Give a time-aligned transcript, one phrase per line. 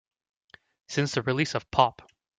[0.87, 2.11] Since the release of Pop!